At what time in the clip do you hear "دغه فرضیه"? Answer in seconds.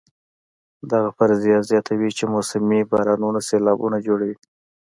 0.91-1.57